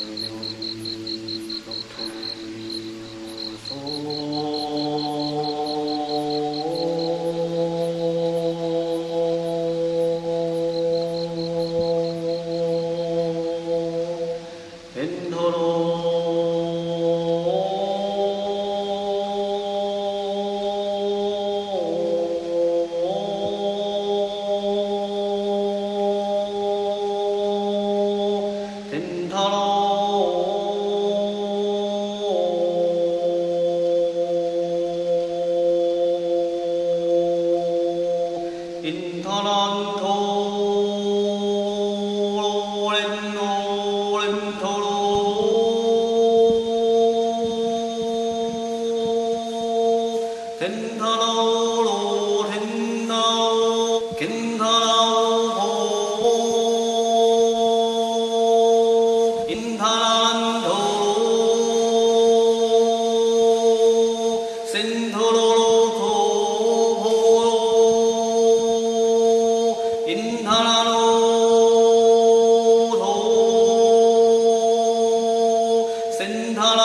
and 0.00 0.08
we 0.08 0.16
knew 0.16 0.39
إن 38.84 39.22
ترى 39.24 39.56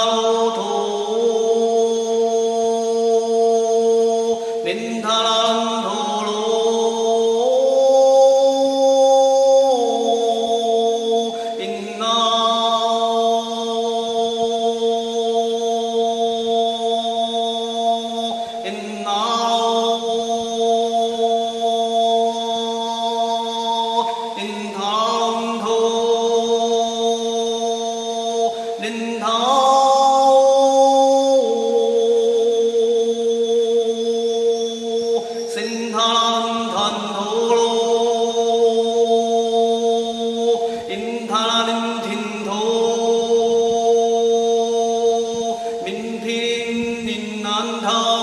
Salmo 0.00 0.39
thơ 47.82 48.19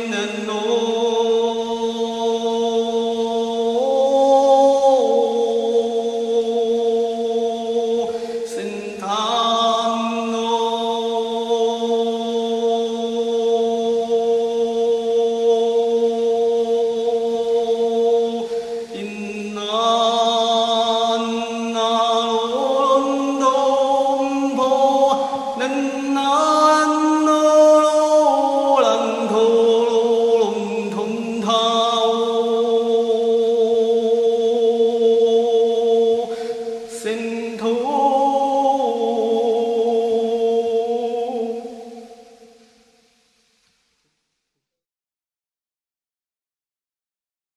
إن 0.00 0.14
النور 0.14 1.39